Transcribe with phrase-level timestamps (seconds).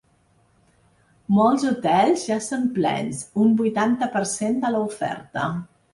[1.35, 5.45] Molts hotels ja són plens: un vuitanta per cent de l’oferta.